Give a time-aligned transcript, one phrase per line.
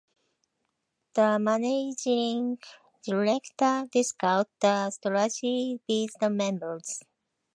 [1.13, 2.57] The Managing
[3.03, 7.03] Director discussed the strategy with the members